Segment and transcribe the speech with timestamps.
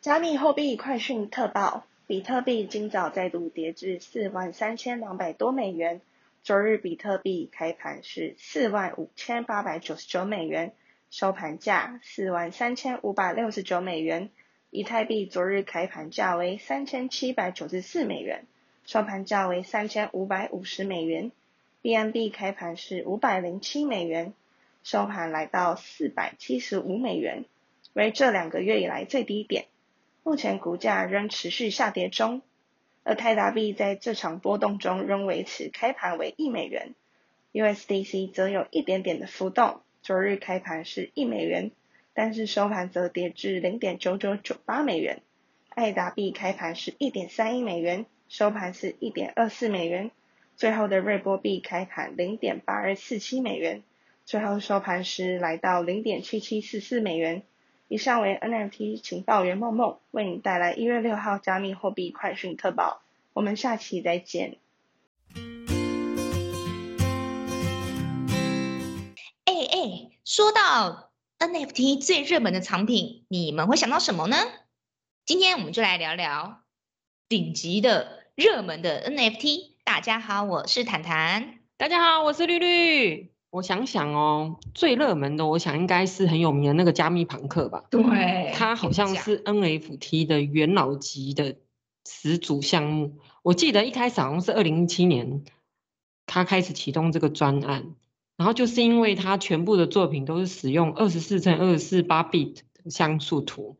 [0.00, 6.00] 加密货币快讯特报：比特币今早再度跌至四万三千两百多美元。
[6.44, 10.72] 昨日比特币开盘是四万五千八百九十九美元，
[11.10, 14.30] 收盘价四万三千五百六十九美元。
[14.70, 18.46] 以太币昨日开盘价为三千七百九十四美元，
[18.86, 21.32] 收盘价为三千五百五十美元。
[21.82, 24.32] BNB 开盘是五百零七美元，
[24.84, 27.44] 收盘来到四百七十五美元，
[27.94, 29.64] 为这两个月以来最低点。
[30.22, 32.42] 目前股价仍持续下跌中，
[33.02, 36.94] 而泰达币在这场波动中仍维持开盘为一美元
[37.52, 41.70] ，USDC 则有一点点的浮动，昨日开盘是一美元，
[42.12, 45.22] 但是收盘则跌至零点九九九八美元。
[45.70, 50.10] 爱达币开盘是一点三一美元，收盘是一点二四美元。
[50.56, 53.84] 最后的瑞波币开盘零点八二四七美元，
[54.24, 57.42] 最后收盘时来到零点七七四四美元。
[57.90, 63.00] 以上为 NFT 情报员梦梦为你带来一月六号加密货币快讯特报，
[63.32, 64.58] 我们下期再见。
[69.46, 74.36] 哎哎，说到 NFT 最热门的藏品，你们会想到什么呢？
[75.24, 76.60] 今天我们就来聊聊
[77.26, 79.76] 顶级的热门的 NFT。
[79.84, 81.60] 大家好，我是坦坦。
[81.78, 83.32] 大家好，我是绿绿。
[83.50, 87.84] 我想想哦，最热门的，我想应该是很有名的那个加密朋克吧？
[87.90, 91.56] 对，它好像是 NFT 的元老级的
[92.06, 93.16] 始祖项目。
[93.42, 95.44] 我记得一开始好像是二零一七年，
[96.26, 97.94] 他开始启动这个专案，
[98.36, 103.78] 然后就是因为他全部的作品都是使用二十四乘二十四八 bit 的像素图。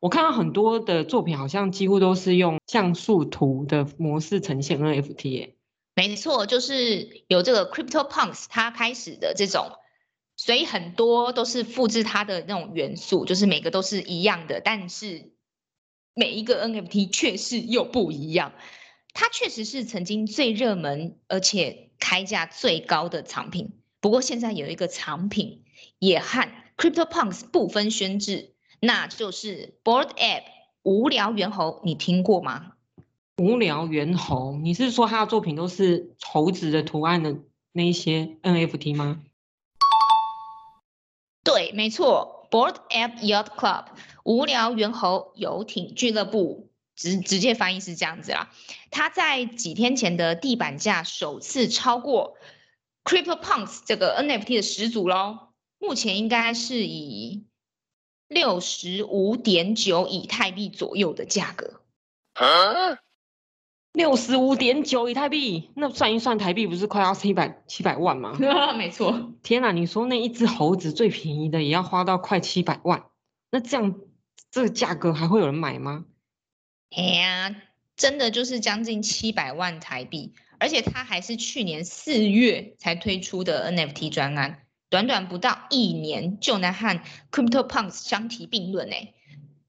[0.00, 5.54] 我看到很多的作品好像几乎都是用像素图的模式呈现 NFT 耶。
[5.94, 9.70] 没错，就是有这个 CryptoPunks 它开始的这种，
[10.36, 15.32] 所以很多都是复制它的那种元素，就是每个都是一样的，但是
[16.14, 18.52] 每一个 NFT 却是又不一样。
[19.12, 23.80] 它确实是曾经最热门而且开价最高的藏品。
[24.00, 25.64] 不过现在有一个藏品
[26.00, 30.42] 也和 CryptoPunks 不分轩制，那就是 Board App
[30.82, 32.72] 无聊猿猴，你听过吗？
[33.36, 37.36] 无聊猿猴，你是说他的作品都是猴子的图案的
[37.72, 39.22] 那一些 NFT 吗？
[41.42, 43.86] 对，没错，Bored App Yacht Club
[44.22, 48.52] 无聊猿猴游艇俱乐部，直直接翻译是这样子啦。
[48.92, 52.36] 他在几天前的地板价首次超过
[53.02, 55.48] CryptoPunks 这个 NFT 的始祖喽，
[55.80, 57.44] 目前应该是以
[58.28, 61.80] 六十五点九以太币左右的价格。
[62.34, 63.00] 啊
[63.94, 68.36] 六十五点九以太币，那算一算台币不是快要七百七百万吗？
[68.76, 69.32] 没错。
[69.44, 73.04] 天哪，你说那一只猴子最便宜的也要花到快七百万，
[73.52, 73.94] 那这样
[74.50, 76.06] 这个价格还会有人买吗？
[76.90, 77.54] 哎呀，
[77.96, 87.00] 真的就是将近七百万台币，而且它还是去年四月才推出的 NFT 专案，短短不到一年就能和
[87.30, 89.14] CryptoPunks 相提并论诶。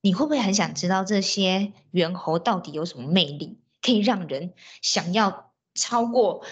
[0.00, 3.58] 你会不会很想知道这些猿猴到底有什么魅力？
[3.82, 6.44] 可以让人想要超过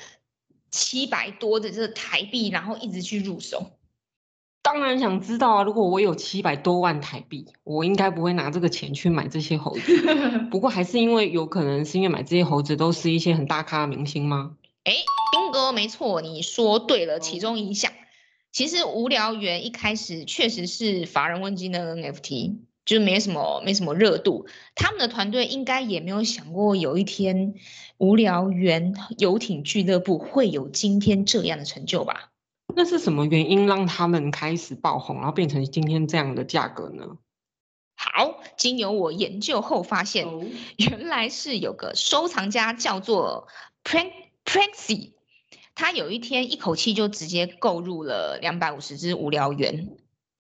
[0.71, 3.79] 七百多的这个台币，然后一直去入手。
[4.63, 5.63] 当然想知道啊！
[5.63, 9.97] 如果我有七百多万台币，我应该不会拿这个钱去买这些猴子。
[10.51, 14.57] 不过还是因为有可能是因为买这些猴子都是一些很大咖的明星吗？
[14.85, 14.93] 哎
[15.33, 17.91] ，Bingo，没错，你说对了，其中一项。
[18.53, 22.59] 其实无聊猿一开始确实是乏人问津的 NFT。
[22.91, 27.55] 就没什么没什么热度，他们的团队应该也没有想过有一天
[27.99, 32.33] 无聊猿游艇俱乐部会有今天这样的成就吧？
[32.75, 37.17] 那是什么原因让他们开始爆红，然后变成今天这样的价格呢？
[37.95, 40.45] 好，经由我研究后发现，哦、
[40.77, 43.47] 原来是有个收藏家叫做
[43.85, 44.11] Prank
[44.45, 45.13] Pranksy，
[45.77, 49.97] 他有一天一口气就直接购入了两百五十只无聊猿。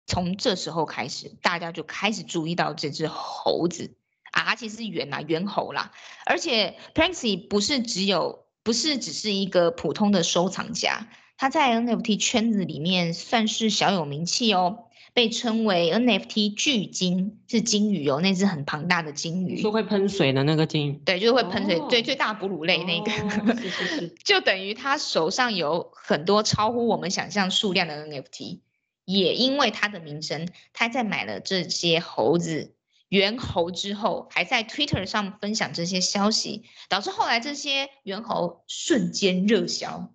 [0.07, 3.96] 从这时候开始，大家就开始注意到这只猴子
[4.31, 5.92] 啊，它其实是猿啊，猿猴啦。
[6.25, 11.07] 而且 Pranksy 不是只有，不是只是一个普通的收藏家，
[11.38, 28.60] 他在 NFT 圈子里面算是小有名气哦，被称为 NFT 巨鲸，是鲸鱼哦，那只很庞大的鲸鱼，说会喷水的那个鲸鱼，对，就是会喷水，对，最大哺乳类那个，哦、是是是， 就等于他手上有很多超乎我们想象数量的 NFT。
[29.06, 32.74] 也因为他的名声，他在买了这些猴子
[33.10, 40.12] 猿猴之后，还在 Twitter 上分享这些消息，导致后来这些猿猴瞬间热销。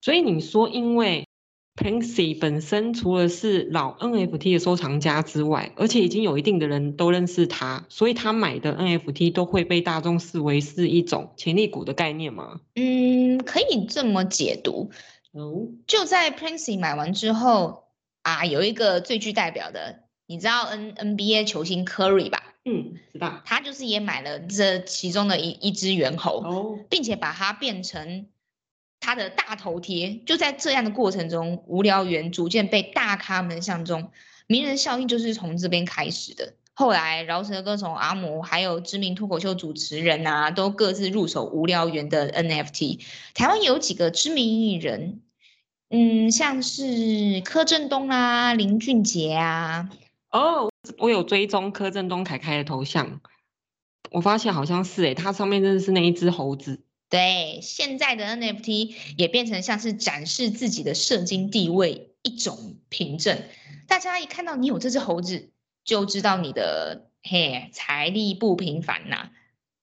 [0.00, 1.28] 所以你说，因为
[1.76, 12.60] Plancksy 本身除了是老 NFT 的收藏家之外，而且已经有一定的人都认识他，所以他买的 NFT 都会被大众视为是一种潜力股的概念吗？
[12.74, 14.90] 嗯，可以这么解读。
[15.32, 17.84] 哦，就在 Plancksy 买完之后
[18.22, 22.54] 啊，有一个最具代表的，你知道 N NBA 球星 Curry 吧？
[22.64, 23.42] 嗯，知道。
[23.44, 28.26] 他就是也买了这其中的一一只猿猴，哦，并且把它变成。
[29.04, 34.12] 他的大头贴就在这样的过程中，无聊猿逐渐被大咖们相中，
[34.46, 36.54] 名人效应就是从这边开始的。
[36.72, 43.00] 后来饶舌歌手阿姆，还有知名脱口秀主持人啊，都各自入手无聊猿的 NFT。
[43.34, 45.20] 台湾有几个知名艺人，
[45.94, 49.90] 嗯，像是柯震东啊、林俊杰啊。
[50.30, 53.20] 哦，我有追踪柯震东凯凯的头像，
[54.10, 56.82] 我发现好像是诶，他上面真的是那一只猴子。
[57.10, 63.42] 对，现在的 NFT 也变成像是展示自己的社经地位一种凭证。
[63.86, 65.50] 大家一看到你有这只猴子，
[65.84, 69.30] 就知道你的嘿财力不平凡呐、啊，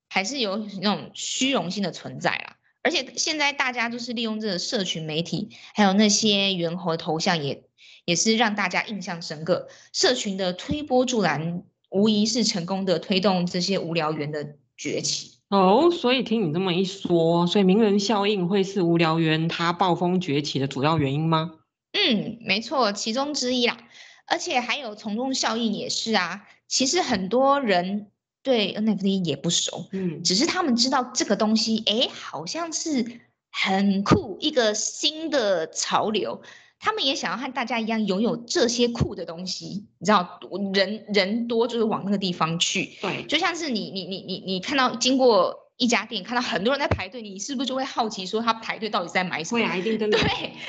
[0.09, 2.55] 还是有那种虚荣心的存在啦。
[2.89, 7.63] 而且现在大家都是利用这个社群媒体，还有那些猿猴的头像也，也
[8.05, 9.67] 也是让大家印象深刻。
[9.93, 15.33] 社群的推波助澜，无疑是成功的推动这些无聊猿的崛起。
[15.49, 21.59] 哦，所以听你这么一说，所以名人效应会是无聊猿它暴风崛起的主要原因吗？
[21.93, 23.77] 嗯，没错，其中之一啦。
[24.25, 26.47] 而且还有从众效应也是啊。
[26.67, 28.07] 其实很多人
[28.49, 36.41] 对 NFT 也不熟，嗯，只是他们知道这个东西，诶，好像是很酷，一个新的潮流。
[36.79, 40.39] 他们也想要和大家一样拥有这些酷的东西，你知道，
[40.73, 42.97] 人人多就是往那个地方去。
[43.01, 49.59] 对，就像是你你你你你看到经过一家店，看到很多人在排队，你是不是就会好奇说他排队到底在买什么？
[49.61, 50.09] 会啊，一定跟。
[50.09, 50.19] 对，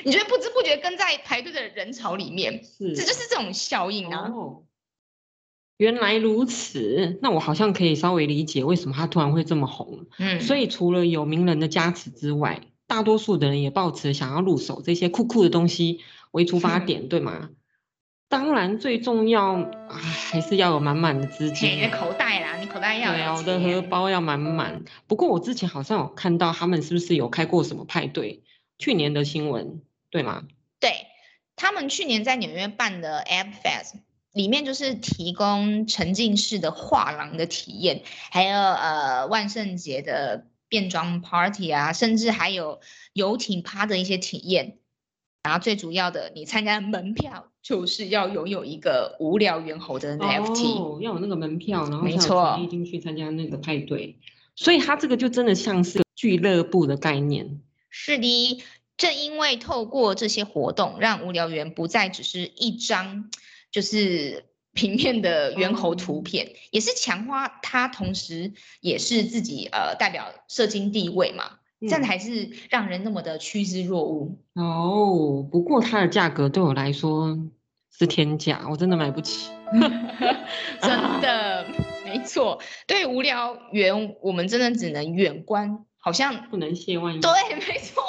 [0.04, 4.28] 你就会不知不觉跟在排队的人潮里面，是，这就是这种效应啊。
[4.34, 4.64] 哦，
[5.80, 10.06] 原来如此，那我好像可以稍微理解为什么他突然会这么红。
[10.18, 12.60] 嗯，所以除了有名人的加持之外。
[12.86, 16.00] 大多数的人也抱持想要入手这些酷酷的东西
[16.32, 17.50] 为出发点， 对吗？
[18.28, 21.70] 当然，最重要还是要有满满的资金。
[21.70, 23.42] 你的口袋啦，你口袋要有。
[23.44, 24.82] 对，我的荷包要满满。
[25.06, 28.42] 不过我之前好像有看到他们是不是有开过什么派对？
[28.76, 29.80] 去年的新闻，
[30.10, 30.42] 对吗？
[30.80, 30.90] 对，
[31.54, 34.00] 他们去年在纽约办的 App Fest
[34.32, 40.46] 里面就是提供沉浸式的画廊的体验，还有呃万圣节的。
[40.70, 42.78] 变装 party 啊，甚至还有
[43.12, 44.78] 游艇趴的一些体验，
[45.42, 54.20] 然后最主要的，你参加的门票就是要拥有一个无聊猿猴的 NFT，哦，要有那个门票，然后才可以进去参加那个派对。
[54.54, 57.60] 所以它这个就真的像是俱乐部的概念。
[57.88, 58.62] 是的，
[58.96, 63.28] 正因为透过这些活动，让无聊猿不再只是一张，
[63.70, 64.44] 就是。
[64.72, 75.42] 平面的猿猴图片、嗯、也是强化它，同时也是自己呃代表社经地位嘛，嗯、这样还是让人那么的趋之若鹜哦。
[75.50, 77.36] 不过它的价格对我来说
[77.98, 79.50] 是天价，我真的买不起。
[80.80, 81.66] 真的，
[82.04, 82.60] 没错。
[82.86, 87.20] 对无聊猿，我们真的只能远观，好像不能亵玩。
[87.20, 87.30] 对，
[87.66, 88.02] 没错。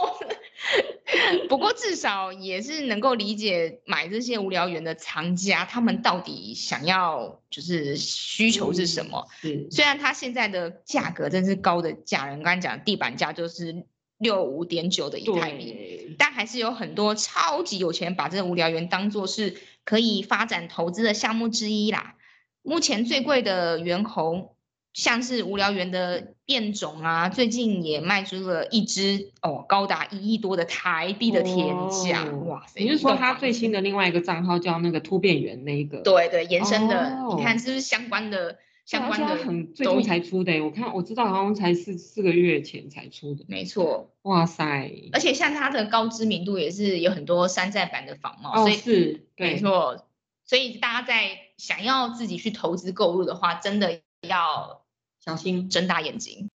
[1.48, 9.28] 不过至少也是能够理解买这些无聊猿的藏家，他们到底想要就是需求是什么？
[9.44, 13.86] 嗯、虽然它现在的价格真是高的价，人刚才讲地板价就是
[14.18, 22.16] 六五点九的一泰米，但还是有很多超级有钱把这个无聊猿当做是可以发展投资的项目之一啦。
[22.62, 24.56] 目前最贵的猿猴。
[24.94, 32.82] 像是无聊猿的变种啊，最近也卖出了一只哦，高达一亿多的台币的天价，哦、哇塞！
[32.82, 36.02] 你是说他最新的另外一个账号叫那个突变猿那一个？
[36.02, 38.58] 对对，延伸的，哦、你看是不是相关的？
[38.84, 43.46] 相关的很最近才出的，我看我知道好像才四四个月前才出的。
[43.48, 44.92] 没错，哇塞！
[45.14, 50.06] 而且像它的高知名度也是有很多山寨版的仿冒，哦、所以是，没错。
[50.44, 54.81] 所以大家在想要自己去投资购入的话，真的要。
[55.24, 56.50] 小心，睁大眼睛。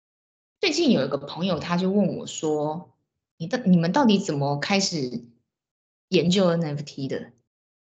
[0.60, 2.96] 最近有一个朋友，他就问我说
[3.38, 5.24] ：“你到你们到底怎么开始
[6.10, 7.32] 研究 NFT 的？”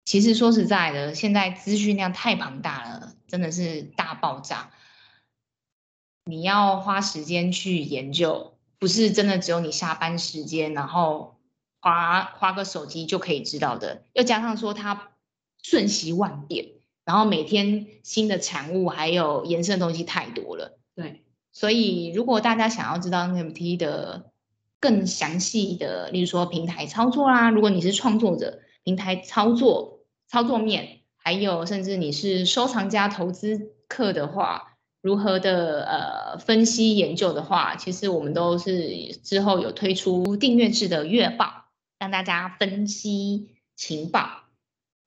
[0.07, 4.71] 其实说实在的，现在资讯量太庞大了，真的是大爆炸。
[6.25, 11.41] 你要花时间去研究，不是真的只有你下班时间，然后
[11.81, 14.05] 花花个手机就可以知道的。
[14.13, 15.11] 又加上说它
[15.61, 16.78] 瞬息万变。
[17.09, 21.23] 然后每天新的产物还有延伸的东西太多了，对，
[21.53, 24.31] 所以如果大家想要知道 NFT 的
[24.79, 41.65] 更详细的，例如说平台操作啦，如果你是创作者，平台操作操作面，还有甚至你是收藏家投资客的话，如何的呃分析研究的话，其实我们都是之后有推出订阅制的月报，
[41.99, 44.43] 让大家分析情报，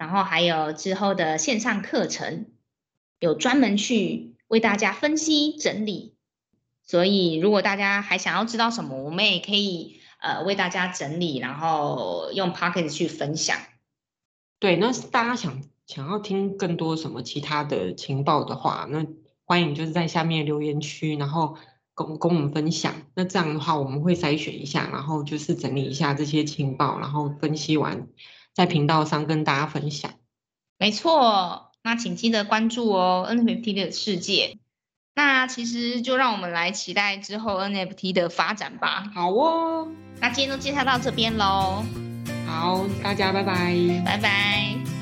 [0.01, 2.48] 然后还有之后的线上课程，
[3.20, 6.15] 有专门去为大家分析整理。
[6.81, 13.55] 所以，如果大家还想要知道什么，我们也可以呃为大家整理，然后用 Podcast 去分享。
[14.58, 19.05] 对，那大家想想要听更多什么其他的情报的话，那
[19.46, 21.58] 欢迎就是在下面留言区，然后
[21.93, 22.96] 跟跟我们分享。
[23.13, 28.08] 那这样的话，我们会筛选一下，然后就是整理一下这些情报，然后分析完
[28.53, 30.12] 在频道上跟大家分享。
[30.77, 34.58] 没错，那请记得关注哦，NFT 的世界。
[35.13, 39.12] 那其实就让我们来期待之后 NFT 的发展吧。
[39.13, 39.88] 好哦，
[40.20, 41.84] 那今天就介绍到这边喽。
[42.48, 45.00] 好，大家拜拜，拜拜。